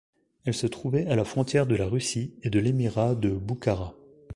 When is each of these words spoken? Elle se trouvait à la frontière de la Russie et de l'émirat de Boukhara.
Elle 0.45 0.55
se 0.55 0.65
trouvait 0.65 1.05
à 1.05 1.15
la 1.15 1.23
frontière 1.23 1.67
de 1.67 1.75
la 1.75 1.85
Russie 1.85 2.33
et 2.41 2.49
de 2.49 2.57
l'émirat 2.57 3.13
de 3.13 3.29
Boukhara. 3.29 3.93